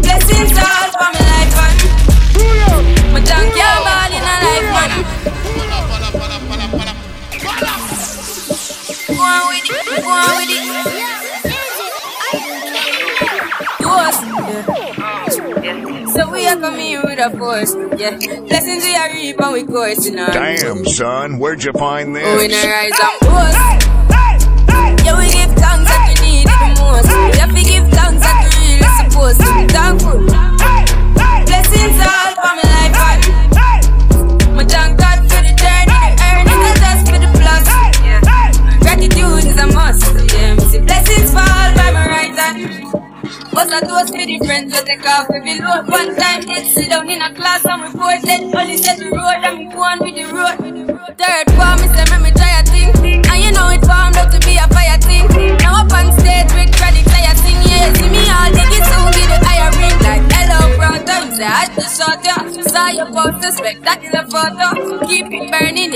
Blessings 0.01 0.57
all 0.57 0.89
for 0.97 1.09
my 1.13 1.21
life, 1.29 1.53
man. 1.61 1.77
My 3.13 3.21
junk 3.21 3.53
can't 3.53 3.85
ball 3.85 4.13
in 4.17 4.25
a 4.25 4.37
life, 4.41 4.69
man. 4.73 4.91
Go 9.09 9.21
on 9.21 9.49
with 9.49 9.69
it, 9.69 10.03
go 10.03 10.09
on 10.09 10.37
with 10.37 10.49
it. 10.49 11.18
Are 16.49 16.61
coming 16.61 17.01
with 17.03 17.19
a 17.19 17.31
force, 17.37 17.75
yeah. 18.01 18.17
Blessings 18.17 18.85
we 18.85 18.95
are 18.97 19.13
reap 19.13 19.41
and 19.41 19.53
we 19.53 19.65
coursing 19.65 20.19
on. 20.19 20.31
Damn, 20.31 20.85
son, 20.87 21.39
where'd 21.39 21.63
you 21.63 21.73
find 21.73 22.17
this? 22.17 22.25
Oh, 22.27 22.37
we 22.39 22.49
not 22.49 22.65
rise 22.65 22.93
and 23.01 23.21
boast. 23.21 23.59
Yeah, 25.05 25.19
we 25.19 25.27
give 25.31 25.53
thanks 25.57 25.91
that 25.91 26.17
we 26.21 26.27
need 26.27 26.47
it 26.49 26.77
the 26.77 26.83
most. 26.83 27.38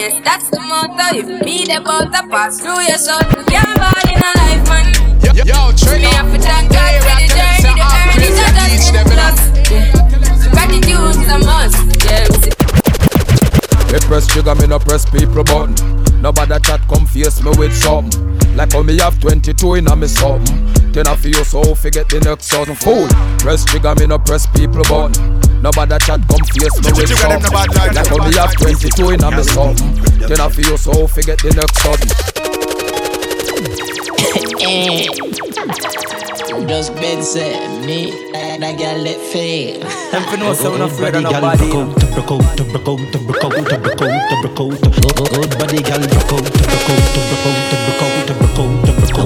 Yes 0.03 0.21
that's 0.25 0.51
the 0.51 0.59
motto. 0.59 1.15
If 1.15 1.27
me 1.47 1.65
the 1.65 1.81
butter 1.81 2.27
pass 2.29 2.59
through 2.61 2.83
your 2.83 2.99
shot, 2.99 3.23
we 3.37 3.45
can't 3.47 3.71
ball 3.79 4.03
in 4.11 4.19
a 4.19 4.31
life 4.43 4.65
man. 4.67 4.87
Yo, 5.23 5.31
yo, 5.47 5.71
trigger. 5.79 6.03
Me 6.03 6.11
have 6.19 6.31
to 6.35 6.39
thank 6.43 6.67
God 6.75 6.99
for 7.07 7.15
the 7.23 7.31
telling 7.31 7.31
them 7.31 7.55
say 7.63 7.71
journey, 7.71 8.19
the 8.19 8.35
crazy 8.59 8.91
the 8.91 9.03
dust 9.15 9.43
them, 9.71 9.79
you 9.79 9.95
know. 9.95 10.03
plus. 10.11 10.51
Gratitude 10.51 11.15
is 11.15 11.31
a 11.31 11.39
must. 11.47 11.79
Yeah, 12.03 12.27
me 13.93 13.99
press 14.09 14.27
trigger, 14.27 14.55
me 14.57 14.67
no 14.67 14.79
press 14.79 15.05
people 15.09 15.45
button. 15.45 15.75
Nobody 16.21 16.59
chat 16.67 16.81
come 16.89 17.07
face 17.07 17.43
me 17.43 17.51
with 17.57 17.75
something. 17.75 18.39
Like 18.57 18.73
how 18.73 18.83
me 18.83 18.99
have 18.99 19.21
22 19.21 19.75
in 19.75 19.87
a 19.89 19.97
me 19.97 20.09
something. 20.09 20.59
Then 20.93 21.07
I 21.07 21.17
feel 21.17 21.45
so 21.45 21.75
forget 21.75 22.09
the 22.09 22.21
next 22.21 22.51
thousand 22.51 22.77
fool. 22.77 23.09
Press 23.39 23.65
trigger, 23.65 23.95
me 23.95 24.07
no 24.07 24.19
press 24.19 24.47
people 24.47 24.83
button. 24.85 25.52
Nobody 25.63 25.97
chat 26.03 26.19
come 26.27 26.43
face 26.43 26.75
me 26.83 26.91
with 26.91 27.07
Trigger 27.07 27.39
them 27.39 27.39
the 27.39 27.51
bad 27.55 27.71
something. 27.71 27.95
like 27.95 27.95
Like 27.95 28.11
how 28.11 28.19
me 28.19 28.35
have 28.35 28.51
22 28.59 29.15
in 29.15 29.23
a 29.23 29.31
me 29.31 29.43
something. 29.47 29.95
Then 30.27 30.41
I 30.43 30.51
feel 30.51 30.77
so 30.77 31.07
forget 31.07 31.39
the 31.39 31.55
next 31.55 31.79
thousand. 31.79 32.11
Just 36.67 36.95
been 36.97 37.23
said 37.23 37.87
me 37.87 38.11
and 38.35 38.65
I 38.65 38.75
got 38.75 38.99
let 39.07 39.21
fail. 39.31 39.87
Them 40.11 40.23
fi 40.27 40.37
know 40.37 40.53
say 40.53 40.69
we 40.69 40.79
no 40.79 40.87
afraid 40.87 41.15
of 41.15 41.23
nobody. 41.23 41.71
Good 41.71 41.95
body 42.03 42.19
gal 42.19 42.19
broke 42.19 42.35
out, 42.35 42.67
broke 42.73 42.89
out, 42.89 43.07
broke 43.23 43.45
out, 43.45 43.55
broke 43.55 44.03
out, 44.03 44.19
broke 44.43 44.59
out, 44.59 44.83
broke 44.83 45.15
out. 45.15 45.23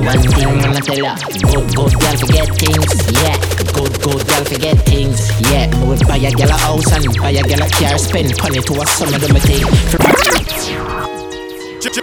One 0.05 0.21
thing 0.21 0.45
I'ma 0.45 0.81
tell 0.85 1.01
ya, 1.01 1.17
good 1.17 1.65
good 1.73 1.97
gal 1.97 2.17
forget 2.21 2.53
things, 2.61 2.93
yeah. 3.25 3.56
Good 3.87 4.03
good 4.03 4.27
gal 4.27 4.45
forget 4.45 4.79
things, 4.85 5.31
yeah. 5.51 5.71
Me 5.71 5.87
would 5.87 6.07
buy 6.09 6.17
a 6.17 6.31
gal 6.33 6.51
a 6.51 6.59
house 6.59 6.91
and 6.93 7.17
buy 7.19 7.31
a 7.31 7.43
gal 7.43 7.63
a 7.63 7.71
car, 7.71 7.97
spend 7.99 8.35
money 8.43 8.61
to 8.61 8.73
a 8.83 8.87
some 8.87 9.15
of 9.15 9.21
them 9.21 9.37
a 9.37 9.41
thing. 9.41 9.63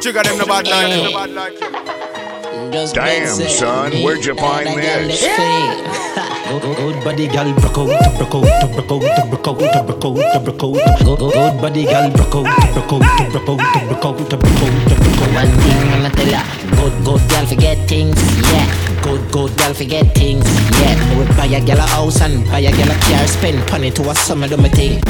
Trigger 0.03 0.23
them 0.23 0.37
the 0.37 0.45
bad 0.45 0.67
like 0.67 0.97
you. 0.97 1.13
Bad 1.13 1.29
like 1.29 1.61
you. 1.61 2.71
Just 2.71 2.95
Damn, 2.95 3.27
son, 3.47 3.91
where'd 4.03 4.25
you 4.25 4.35
find 4.35 4.67
this? 4.67 5.21
let 5.23 6.12
fail. 6.43 6.59
Good 6.59 7.03
body 7.03 7.27
gal 7.27 7.53
broke 7.53 7.77
out, 7.77 8.17
broke 8.17 8.35
out, 8.35 8.75
broke 8.75 8.91
out, 8.91 9.03
broke 9.29 9.47
out, 9.47 9.57
broke 9.57 10.05
out, 10.05 10.43
broke 10.43 10.63
out. 10.63 10.73
Good 11.03 11.61
body 11.61 11.83
gal 11.85 12.11
broke 12.11 12.35
out, 12.35 12.73
broke 12.73 12.93
out, 12.93 13.31
broke 13.31 13.49
out, 13.49 13.87
broke 13.87 14.05
out, 14.05 14.17
broke 14.17 14.33
out, 14.33 14.39
broke 14.39 14.63
out. 14.63 15.23
One 15.33 15.49
thing 15.49 15.89
I'ma 15.93 16.09
tell 16.09 16.27
ya, 16.27 16.43
good 16.77 16.93
good 17.05 17.29
gal 17.29 17.45
forget 17.45 17.77
things, 17.89 18.17
yeah. 18.51 18.67
Good 19.01 19.31
good 19.31 19.57
gal 19.57 19.73
forget 19.73 20.13
things, 20.13 20.45
yeah. 20.79 20.95
Me 21.09 21.17
would 21.17 21.29
buy 21.35 21.45
a 21.45 21.59
gal 21.59 21.79
a 21.79 21.81
house 21.81 22.21
and 22.21 22.45
buy 22.45 22.59
a 22.59 22.71
gal 22.71 22.91
a 22.91 22.95
car, 22.99 23.27
spend 23.27 23.71
money 23.71 23.89
to 23.91 24.09
a 24.09 24.15
summer 24.15 24.47
do 24.47 24.57
my 24.57 24.69
thing. 24.69 25.01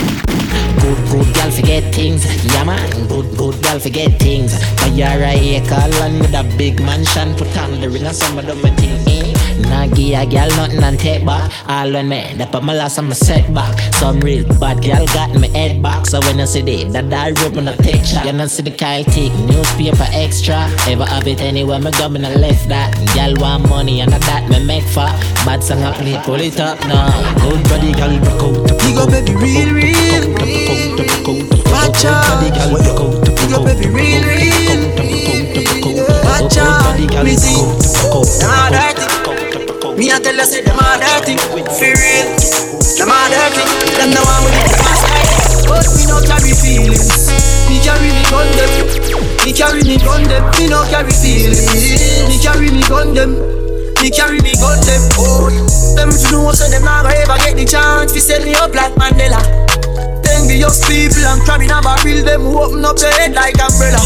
Good 0.79 1.11
good 1.11 1.33
gal 1.35 1.51
forget 1.51 1.93
things, 1.93 2.23
yeah 2.53 2.63
man. 2.63 2.89
Good 3.07 3.37
good 3.37 3.61
gal 3.61 3.79
forget 3.79 4.17
things. 4.19 4.53
Buy 4.77 4.87
a 4.95 5.35
acre 5.35 5.87
land 5.99 6.21
with 6.21 6.33
a 6.33 6.43
big 6.57 6.81
mansion, 6.81 7.35
put 7.35 7.55
on 7.57 7.81
the 7.81 7.89
ring 7.89 8.05
and 8.05 8.15
summer 8.15 8.41
do 8.41 8.55
my 8.55 8.69
thing. 8.75 9.23
Nah 9.74 9.88
give 9.88 10.13
a 10.22 10.25
gal 10.25 10.50
nothing 10.50 10.84
and 10.84 11.00
take 11.00 11.25
back. 11.25 11.51
All 11.68 11.92
when 11.92 12.08
me, 12.08 12.22
that 12.38 12.51
put 12.51 12.63
my 12.63 12.75
last 12.75 13.00
on 13.00 13.06
my 13.08 13.15
setback. 13.15 13.74
Some 13.96 14.20
real 14.20 14.46
bad 14.60 14.84
gal 14.84 15.06
got 15.08 15.34
me 15.34 15.48
head 15.50 15.82
back. 15.82 16.06
So 16.06 16.20
when 16.22 16.39
I 16.39 16.46
see 16.46 16.62
the 16.62 16.84
that 16.94 17.10
that 17.10 17.39
rip 17.42 17.58
on 17.58 17.65
the 17.65 17.74
picture, 17.82 18.22
you 18.24 18.34
know 18.34 18.46
see 18.46 18.62
the 18.62 18.70
Kyle 18.70 19.03
take 19.03 19.34
newspaper 19.50 20.08
extra. 20.12 20.70
Ever 20.88 21.06
have 21.06 21.27
it 21.27 21.42
anywhere 21.42 21.80
me 21.80 21.89
go, 21.92 22.08
me 22.08 22.20
left 22.20 22.70
that. 22.70 22.94
Gal 23.15 23.34
want 23.38 23.68
money 23.68 24.01
and 24.01 24.13
that 24.13 24.48
me 24.48 24.63
make 24.63 24.84
for. 24.84 25.10
Bad 25.46 25.63
song 25.63 25.82
up 25.82 26.00
me 26.06 26.20
pull 26.24 26.39
it 26.39 26.60
up 26.60 26.80
now. 26.82 27.10
Good 27.42 27.63
body 27.70 27.94
gal 27.94 28.12
Me 40.43 40.50
a 40.50 40.51
tell 40.51 40.59
you 40.59 40.59
say 40.59 40.62
them 40.67 40.75
are 40.75 41.00
dirty. 41.00 41.38
For 41.39 41.88
real. 41.88 42.27
Them 43.00 43.12
are 43.15 43.29
dirty. 43.31 43.63
Them 43.95 44.12
the 44.12 44.19
one 44.27 44.43
with 44.43 44.55
the 44.59 44.75
life. 44.75 45.71
But 45.71 45.88
me 45.95 46.03
no 46.03 46.19
carry 46.19 46.51
feelings. 46.51 47.31
Me 47.71 47.79
carry 47.79 48.12
me 48.12 48.23
gun 48.27 48.51
them. 48.59 48.71
Me 49.45 49.53
carry 49.53 49.83
me 49.88 49.95
gun 50.03 50.23
them. 50.27 50.43
Me 50.59 50.67
no 50.67 50.83
carry 50.91 51.15
feelings. 51.15 51.63
Me 52.27 52.35
carry 52.43 52.71
me 52.71 52.83
gun 52.91 53.13
them. 53.13 53.39
Me 54.03 54.12
carry 54.12 54.41
me 54.43 54.51
gun 54.59 54.83
them. 54.83 55.01
Oh, 55.15 55.47
them 55.95 56.12
to 56.12 56.31
know 56.31 56.51
so 56.51 56.67
them 56.67 56.83
never 56.83 57.07
ever 57.07 57.38
get 57.39 57.55
the 57.55 57.63
chance 57.63 58.12
to 58.12 58.19
set 58.19 58.43
me 58.43 58.53
up 58.55 58.75
like 58.75 58.91
Mandela. 58.95 59.39
Envious 60.43 60.83
people 60.89 61.23
and 61.23 61.39
crabbing 61.43 61.71
a 61.71 61.79
barrel 61.79 62.23
Them 62.25 62.41
who 62.41 62.59
open 62.59 62.83
up 62.83 62.97
their 62.97 63.13
head 63.13 63.33
like 63.33 63.55
umbrella 63.62 64.01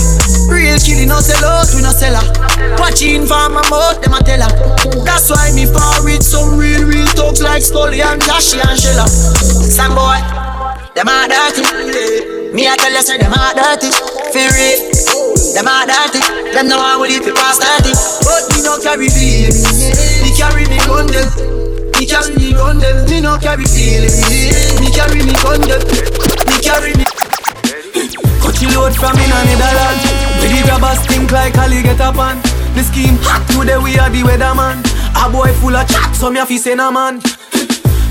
Real 0.46 0.77
killing 0.77 1.10
no 1.10 1.20
sell 1.20 1.44
out, 1.46 1.74
we 1.74 1.82
no 1.82 1.89
sell 1.89 2.13
her 2.13 2.26
Watching 2.98 3.30
for 3.30 3.46
my 3.54 3.62
mouth, 3.70 4.01
them 4.01 4.18
a 4.18 4.25
tell 4.25 4.42
her. 4.42 4.50
That's 5.06 5.30
why 5.30 5.54
me 5.54 5.70
par 5.70 6.01
with 6.01 6.25
some 6.25 6.58
real, 6.58 6.82
real 6.82 7.06
thugs 7.13 7.46
Like 7.46 7.62
Scully 7.62 8.01
and 8.01 8.18
Cashy 8.18 8.58
and 8.58 8.74
Shella 8.74 9.06
Some 9.70 9.94
boy, 9.94 10.18
them 10.98 11.06
a 11.06 11.30
dirty. 11.30 11.62
Me 12.58 12.66
a 12.66 12.74
tell 12.74 12.89
you 12.89 13.06
say 13.06 13.22
them 13.22 13.38
a 13.38 13.54
dirty. 13.54 13.94
For 14.34 14.50
real, 14.50 14.82
them 15.54 15.70
a 15.70 15.86
dirty. 15.86 16.25
Them 16.58 16.74
no 16.74 16.82
one 16.82 17.06
will 17.06 17.06
leave 17.06 17.22
you 17.22 17.38
past 17.38 17.62
30 17.62 17.94
But 18.25 18.50
me 18.58 18.66
no 18.66 18.82
carry 18.82 19.13
feelings. 19.13 19.94
Me 20.25 20.34
carry 20.34 20.66
me 20.66 20.82
gun 20.89 21.06
them. 21.06 21.30
Me 21.94 22.01
carry 22.01 22.34
me 22.34 22.50
gun 22.58 22.82
them, 22.82 23.06
me 23.06 23.22
no 23.22 23.38
carry 23.38 23.70
feelings. 23.70 24.25
Me 24.82 24.89
carry 24.89 25.22
me 25.22 25.38
gun 25.46 25.62
them, 25.70 25.86
me 26.50 26.58
carry 26.66 26.98
me. 26.98 27.06
Cut 28.42 28.58
you 28.58 28.74
load 28.74 28.98
from 28.98 29.13
in. 29.22 29.30
Where 29.30 30.50
the 30.50 30.66
grabbers 30.66 31.06
think 31.06 31.30
like 31.30 31.54
Ali 31.62 31.86
get 31.86 32.01
up 32.01 32.18
on. 32.18 32.57
The 32.77 32.84
scheme 32.86 33.17
hot 33.25 33.41
today 33.50 33.81
we 33.81 33.98
are 33.98 34.05
the 34.05 34.22
weatherman. 34.22 34.86
A 35.17 35.25
boy 35.34 35.50
full 35.57 35.74
of 35.74 35.89
chat, 35.89 36.13
so 36.13 36.29
me 36.29 36.38
a 36.38 36.46
fi 36.46 36.62
send 36.62 36.77
a 36.77 36.93
man. 36.93 37.17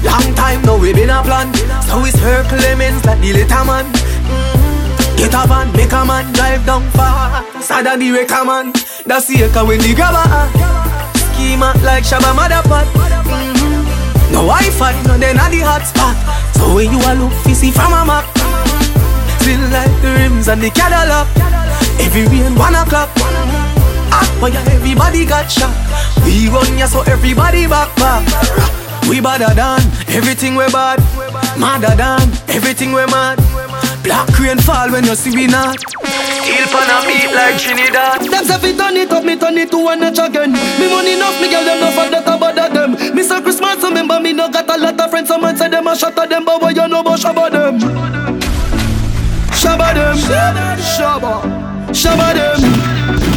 Long 0.02 0.34
time 0.34 0.58
now 0.66 0.74
we 0.74 0.90
been 0.90 1.06
a 1.06 1.22
plan. 1.22 1.54
So 1.86 2.02
it's 2.02 2.18
circle 2.18 2.58
lemons 2.58 2.98
like 3.06 3.22
the 3.22 3.30
little 3.30 3.62
man. 3.62 3.86
Mm-hmm. 3.86 5.22
Get 5.22 5.38
a 5.38 5.46
van, 5.46 5.70
make 5.70 5.94
a 5.94 6.02
man 6.02 6.26
drive 6.34 6.66
down 6.66 6.82
far. 6.98 7.46
Sadder 7.62 7.94
the 7.94 8.10
wrecker 8.10 8.42
man. 8.42 8.74
That's 9.06 9.30
the 9.30 9.46
echo 9.46 9.62
when 9.70 9.78
the 9.78 9.94
grabber. 9.94 10.26
Schema 11.14 11.70
like 11.86 12.02
Shabba 12.02 12.34
Motherpot. 12.34 12.90
Mm-hmm. 12.90 14.34
No 14.34 14.50
Wi-Fi, 14.50 14.98
no 15.06 15.14
then 15.14 15.38
at 15.38 15.54
the 15.54 15.62
hotspot. 15.62 16.18
So 16.58 16.74
when 16.74 16.90
you 16.90 16.98
a 17.06 17.14
look, 17.14 17.30
you 17.46 17.54
see 17.54 17.70
from 17.70 17.94
a 17.94 18.02
map. 18.02 18.26
Still 19.38 19.62
like 19.70 19.94
the 20.02 20.10
rims 20.26 20.50
and 20.50 20.58
the 20.58 20.74
Cadillac. 20.74 21.30
Every 22.02 22.26
rain 22.26 22.58
one 22.58 22.74
o'clock. 22.74 23.14
Hot 24.16 24.32
fire, 24.40 24.64
everybody 24.72 25.26
got 25.26 25.44
shot. 25.50 25.76
We 26.24 26.48
run 26.48 26.78
ya 26.78 26.86
so 26.86 27.02
everybody 27.04 27.68
back 27.68 27.92
back. 28.00 28.24
We 29.08 29.20
badder 29.20 29.52
than 29.52 29.84
everything 30.08 30.56
we 30.56 30.64
bad. 30.72 31.04
Madder 31.60 31.94
than 31.94 32.24
everything 32.48 32.96
we 32.96 33.04
mad. 33.12 33.36
Black 34.02 34.32
rain 34.40 34.56
fall 34.58 34.90
when 34.90 35.04
you 35.04 35.14
see 35.14 35.36
we 35.36 35.46
not. 35.46 35.76
Heel 36.48 36.66
pan 36.72 36.88
a 36.88 36.96
beat 37.04 37.28
like 37.36 37.60
Trinidad. 37.60 38.24
Them 38.24 38.44
say 38.48 38.58
fi 38.58 38.72
turn 38.72 38.96
it 38.96 39.12
up, 39.12 39.22
me 39.22 39.36
turn 39.36 39.58
it 39.58 39.70
to 39.70 39.84
one 39.84 40.00
notch 40.00 40.18
again. 40.18 40.52
Me 40.52 40.88
money 40.88 41.14
enough, 41.14 41.36
me 41.40 41.50
girl 41.52 41.64
them 41.64 41.80
no 41.84 41.90
for 41.92 42.08
that 42.08 42.24
about 42.24 42.56
them. 42.56 43.14
Me 43.14 43.22
say 43.22 43.42
Christmas, 43.42 43.82
remember 43.84 44.18
me 44.18 44.32
no 44.32 44.48
got 44.48 44.70
a 44.70 44.80
lot 44.80 44.98
of 44.98 45.10
friends. 45.10 45.28
Some 45.28 45.42
man 45.42 45.56
say 45.56 45.68
them 45.68 45.86
a 45.86 45.94
shot 45.94 46.16
at 46.16 46.30
them, 46.30 46.44
but 46.44 46.62
what 46.62 46.74
you 46.74 46.88
know 46.88 47.00
about 47.00 47.20
shabba 47.20 47.50
them? 47.50 47.78
Shabba 49.52 49.92
them, 49.92 50.16
shabba, 50.80 51.42
shabba 51.92 52.32
them. 52.32 53.35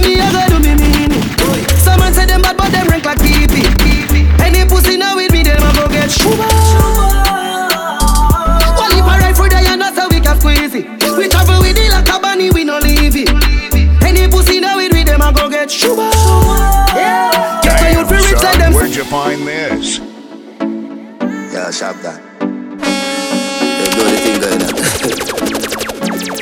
Say 0.00 0.14
me, 0.14 0.20
I 0.20 0.32
go 0.32 0.40
do 0.48 0.60
me 0.60 0.74
mean 0.74 1.12
it. 1.12 1.70
Some 1.78 2.00
man 2.00 2.12
say 2.14 2.26
them 2.26 2.42
bad, 2.42 2.56
but 2.56 2.70
them 2.72 2.86
rank 2.88 3.04
like 3.04 3.18
pee 3.20 3.46
Any 4.42 4.68
pussy 4.68 4.96
now 4.96 5.16
with 5.16 5.32
me, 5.32 5.42
them 5.42 5.62
a 5.62 5.72
go 5.74 5.88
get 5.88 6.10
shuba. 6.10 6.46
One 8.76 8.92
if 8.92 9.04
I 9.04 9.18
ride 9.20 9.36
for 9.36 9.48
the 9.48 9.56
and 9.56 9.80
that's 9.80 9.98
how 9.98 10.08
we 10.08 10.20
can 10.20 10.38
squeeze 10.38 10.74
it. 10.74 10.86
We 11.16 11.28
travel 11.28 11.60
with 11.60 11.76
it 11.76 11.90
like 11.90 12.08
a 12.08 12.18
bunny, 12.20 12.50
we 12.50 12.64
no 12.64 12.78
leave 12.78 13.16
it. 13.16 13.28
Any 14.02 14.28
pussy 14.28 14.60
now 14.60 14.76
with 14.76 14.92
me, 14.92 15.04
them 15.04 15.20
a 15.20 15.32
go 15.32 15.48
get 15.48 15.70
shuba. 15.70 16.10
Yeah, 16.94 17.60
get 17.62 17.82
a 17.82 17.98
youth 17.98 18.08
for 18.08 18.14
rich 18.14 18.42
like 18.42 18.58
them. 18.58 18.72
Where'd 18.72 18.94
you 18.94 19.04
find 19.04 19.46
this? 19.46 19.98
Yeah, 21.52 21.70
sharp 21.70 21.96
that. 22.02 22.20
You 22.40 23.96
know 23.96 24.04
the 24.10 24.18
thing 24.18 24.40
going 24.40 24.62
on. 24.62 24.70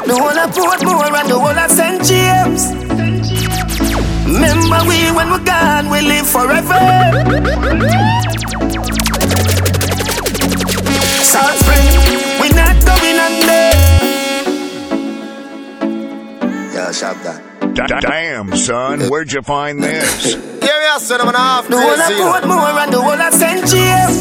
The 0.08 0.14
whole 0.14 0.38
of 0.38 0.50
Portmore 0.54 1.20
and 1.20 1.28
the 1.28 1.38
whole 1.38 1.58
of 1.58 1.70
St. 1.70 2.02
James. 2.04 2.97
Remember 4.28 4.78
we 4.86 5.10
when 5.16 5.30
we're 5.30 5.44
gone, 5.44 5.88
we 5.90 6.00
live 6.02 6.26
forever. 6.28 6.78
Salt 11.32 11.54
Spring, 11.62 11.88
we 12.40 12.48
not 12.50 12.76
going 12.84 13.18
under. 13.28 13.64
Yeah, 16.74 16.92
sharp 16.92 17.16
that. 17.22 17.40
Da- 17.74 18.00
Damn, 18.00 18.54
son, 18.56 19.00
where'd 19.08 19.32
you 19.32 19.42
find 19.42 19.82
this? 19.82 20.36
Yeah, 20.68 20.68
yeah, 20.82 20.98
son, 20.98 21.20
I'm 21.22 21.28
an 21.28 21.34
half 21.34 21.66
The 21.68 21.80
whole 21.80 21.88
of 21.88 22.12
Portmore 22.20 22.76
and 22.82 22.92
the 22.92 23.00
whole 23.00 23.12
of 23.16 23.32
St. 23.32 23.64
James. 23.72 24.20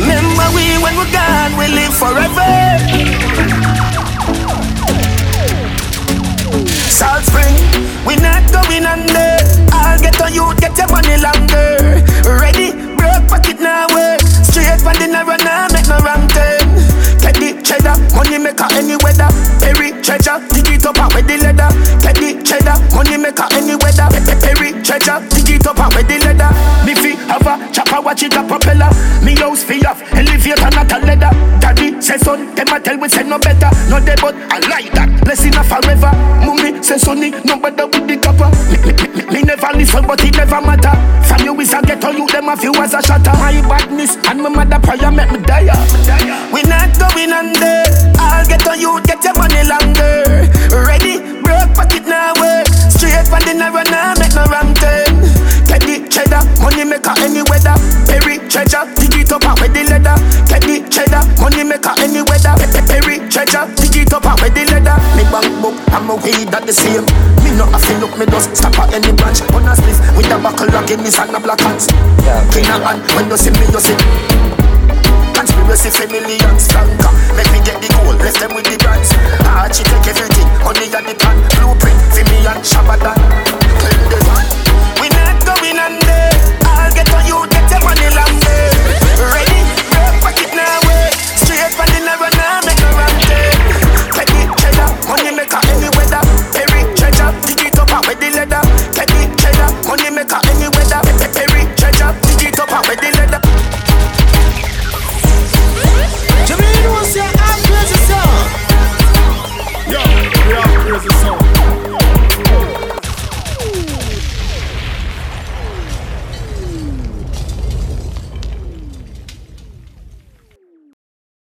Remember 0.00 0.46
we 0.56 0.64
when 0.80 0.94
we're 0.96 1.12
gone, 1.12 1.52
we 1.58 1.66
live 1.68 1.92
forever. 1.92 2.48
Salt 6.88 7.24
Spring, 7.24 7.41
we 7.41 7.41
going 8.72 8.86
under. 8.86 9.36
I'll 9.72 10.00
get 10.00 10.20
on 10.20 10.32
you, 10.32 10.54
get 10.56 10.76
your 10.78 10.88
money 10.88 11.16
longer. 11.20 12.00
Ready, 12.24 12.72
broke 12.96 13.28
pocket 13.28 13.60
now, 13.60 13.86
way. 13.92 14.16
Straight 14.48 14.80
from 14.80 14.96
the 14.96 15.08
narrow 15.12 15.36
now, 15.44 15.68
make 15.72 15.88
no 15.88 15.98
wrong 16.00 16.24
turn. 16.28 16.64
Petty 17.20 17.60
cheddar, 17.62 17.96
money 18.16 18.38
maker 18.38 18.68
any 18.72 18.96
weather. 18.96 19.28
Perry 19.60 19.92
treasure, 20.02 20.40
dig 20.50 20.68
it 20.72 20.86
up 20.86 20.98
and 20.98 21.12
with 21.14 21.26
the 21.28 21.36
leather. 21.38 21.68
Petty 22.00 22.40
cheddar, 22.42 22.76
money 22.96 23.16
maker 23.16 23.46
any 23.52 23.76
weather. 23.76 24.08
Pe- 24.24 24.40
Perry 24.40 24.72
treasure, 24.82 25.20
dig 25.28 25.60
it 25.60 25.66
up 25.66 25.78
and 25.78 25.92
with 25.94 26.08
the 26.08 26.18
leather. 26.24 26.50
Fi 26.92 27.16
have 27.26 27.46
a 27.48 27.72
chopper, 27.72 28.00
watch 28.00 28.22
it 28.22 28.34
a 28.34 28.42
propeller. 28.44 28.90
Me 29.24 29.34
house 29.36 29.64
fi 29.64 29.80
off, 29.86 30.00
elevator 30.12 30.70
not 30.70 30.92
a 30.92 30.98
leather. 31.00 31.32
Daddy 31.58 32.00
say 32.00 32.18
son, 32.18 32.54
them 32.54 32.68
a 32.68 32.78
tell 32.80 32.98
we 32.98 33.08
say 33.08 33.22
no 33.24 33.38
better. 33.38 33.70
No 33.88 33.98
they 33.98 34.14
but 34.20 34.34
I 34.52 34.58
like 34.68 34.92
that, 34.92 35.24
blessing 35.24 35.54
a 35.56 35.64
forever. 35.64 36.12
Mummy 36.44 36.82
say 36.82 36.98
sonny, 36.98 37.30
no 37.44 37.56
better 37.58 37.86
with 37.86 38.06
the 38.06 38.16
me, 39.32 39.42
never 39.42 39.72
listen, 39.74 40.06
but 40.06 40.22
it 40.24 40.36
never 40.36 40.60
matter. 40.60 40.92
From 41.26 41.44
you 41.44 41.58
is 41.60 41.72
a 41.72 41.80
ghetto, 41.80 42.10
you 42.10 42.26
them 42.28 42.48
a 42.48 42.56
few 42.56 42.74
as 42.76 42.94
a 42.94 43.02
shatter. 43.02 43.32
My 43.40 43.56
badness 43.64 44.16
and 44.28 44.42
my 44.42 44.48
mother 44.48 44.78
prayer 44.78 45.10
make 45.10 45.32
me 45.32 45.40
die. 45.40 45.72
We 46.52 46.62
not 46.68 46.92
going 47.00 47.32
under. 47.32 47.82
I'll 48.20 48.46
get 48.46 48.66
on 48.68 48.78
you, 48.78 49.00
get 49.04 49.24
your 49.24 49.34
money 49.34 49.64
longer. 49.64 50.48
Ready, 50.68 51.18
broke 51.40 51.72
pocket 51.74 52.04
now, 52.04 52.34
way. 52.40 52.64
Straight 52.92 53.26
from 53.26 53.40
the 53.48 53.54
narrow 53.56 53.82
now, 53.88 54.14
make 54.20 54.34
no 54.36 54.44
wrong 54.52 54.74
turn. 54.76 55.24
Petty 55.66 56.04
cheddar, 56.08 56.44
money 56.60 56.84
maker 56.84 57.14
any 57.24 57.42
weather. 57.48 57.76
Perry 58.06 58.36
treasure, 58.48 58.84
and 66.02 66.22
with 66.22 66.24
the 66.24 66.32
leather. 66.32 66.42
Me 66.42 66.42
bank 66.42 66.42
book, 66.42 66.42
I'm 66.42 66.42
a 66.42 66.42
weed 66.42 66.48
that 66.50 66.66
the 66.66 66.72
same. 66.72 67.06
Me 67.42 67.50
no 67.56 67.66
have 67.66 67.84
to 67.86 67.94
look 67.98 68.18
me 68.18 68.26
just 68.26 68.56
stop 68.56 68.78
at 68.78 68.94
any 68.94 69.12
branch. 69.12 69.42
On 69.54 69.66
a 69.66 69.74
spliff 69.74 69.98
with 70.16 70.30
a 70.30 70.38
buckle 70.38 70.74
of 70.74 70.86
Guinness 70.86 71.18
and 71.18 71.34
a 71.34 71.40
black 71.40 71.60
hands. 71.60 71.86
King 72.50 72.66
of 72.70 72.82
hand 72.82 73.02
when 73.14 73.28
you 73.30 73.36
see 73.36 73.50
me 73.50 73.66
you 73.70 73.80
see. 73.80 73.96
Conspiracy 75.34 75.90
family 75.90 76.20
millions 76.20 76.64
stronger. 76.64 77.10
Make 77.36 77.50
me 77.52 77.60
get 77.64 77.80
the 77.80 77.88
gold, 78.02 78.18
left 78.20 78.40
them 78.40 78.54
with 78.54 78.66
the 78.66 78.78
brands. 78.78 79.10
Archie 79.46 79.84
take 79.84 80.08
everything, 80.08 80.48
money 80.62 80.90
at 80.90 81.04
the 81.06 81.14
plan. 81.14 81.36
Blueprint 81.58 81.98
for 82.10 82.24
me 82.26 82.38
and 82.46 82.62
Shabadan. 82.62 83.61